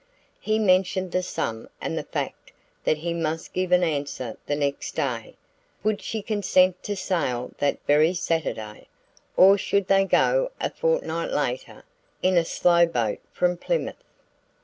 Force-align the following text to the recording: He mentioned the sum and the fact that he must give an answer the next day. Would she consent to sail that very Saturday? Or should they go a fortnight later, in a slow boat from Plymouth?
He 0.39 0.57
mentioned 0.57 1.11
the 1.11 1.21
sum 1.21 1.69
and 1.79 1.95
the 1.95 2.01
fact 2.03 2.51
that 2.85 2.97
he 2.97 3.13
must 3.13 3.53
give 3.53 3.71
an 3.71 3.83
answer 3.83 4.35
the 4.47 4.55
next 4.55 4.95
day. 4.95 5.35
Would 5.83 6.01
she 6.01 6.23
consent 6.23 6.81
to 6.85 6.95
sail 6.95 7.51
that 7.59 7.77
very 7.85 8.15
Saturday? 8.15 8.87
Or 9.37 9.59
should 9.59 9.85
they 9.85 10.05
go 10.05 10.51
a 10.59 10.71
fortnight 10.71 11.29
later, 11.29 11.83
in 12.23 12.35
a 12.35 12.45
slow 12.45 12.87
boat 12.87 13.19
from 13.31 13.57
Plymouth? 13.57 14.03